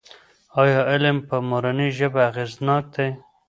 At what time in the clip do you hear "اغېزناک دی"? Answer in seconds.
2.29-3.09